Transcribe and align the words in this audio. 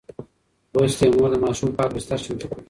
لوستې 0.73 1.05
مور 1.15 1.29
د 1.31 1.35
ماشوم 1.43 1.69
پاک 1.77 1.89
بستر 1.95 2.19
چمتو 2.25 2.45
کوي. 2.49 2.59